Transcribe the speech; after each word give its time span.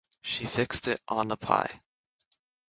She 0.23 0.47
fixed 0.47 0.87
it 0.87 0.99
on 1.07 1.27
the 1.27 1.37
pie. 1.37 1.79